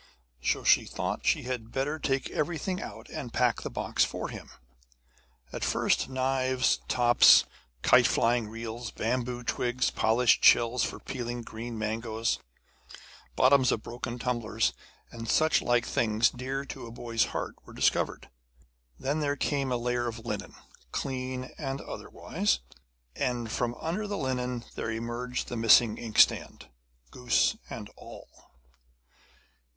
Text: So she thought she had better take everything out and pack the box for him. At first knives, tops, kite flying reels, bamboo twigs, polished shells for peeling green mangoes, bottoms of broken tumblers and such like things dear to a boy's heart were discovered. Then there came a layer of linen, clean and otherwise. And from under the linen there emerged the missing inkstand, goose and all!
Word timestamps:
So 0.41 0.63
she 0.63 0.85
thought 0.85 1.27
she 1.27 1.43
had 1.43 1.71
better 1.71 1.99
take 1.99 2.27
everything 2.31 2.81
out 2.81 3.07
and 3.11 3.31
pack 3.31 3.61
the 3.61 3.69
box 3.69 4.03
for 4.03 4.29
him. 4.29 4.49
At 5.53 5.63
first 5.63 6.09
knives, 6.09 6.79
tops, 6.87 7.45
kite 7.83 8.07
flying 8.07 8.47
reels, 8.47 8.89
bamboo 8.89 9.43
twigs, 9.43 9.91
polished 9.91 10.43
shells 10.43 10.83
for 10.83 10.97
peeling 10.97 11.43
green 11.43 11.77
mangoes, 11.77 12.39
bottoms 13.35 13.71
of 13.71 13.83
broken 13.83 14.17
tumblers 14.17 14.73
and 15.11 15.29
such 15.29 15.61
like 15.61 15.85
things 15.85 16.31
dear 16.31 16.65
to 16.65 16.87
a 16.87 16.91
boy's 16.91 17.25
heart 17.25 17.53
were 17.63 17.71
discovered. 17.71 18.27
Then 18.99 19.19
there 19.19 19.35
came 19.35 19.71
a 19.71 19.77
layer 19.77 20.07
of 20.07 20.25
linen, 20.25 20.55
clean 20.91 21.51
and 21.59 21.79
otherwise. 21.79 22.57
And 23.15 23.51
from 23.51 23.75
under 23.79 24.07
the 24.07 24.17
linen 24.17 24.65
there 24.73 24.89
emerged 24.89 25.47
the 25.47 25.57
missing 25.57 25.99
inkstand, 25.99 26.69
goose 27.11 27.55
and 27.69 27.87
all! 27.95 28.47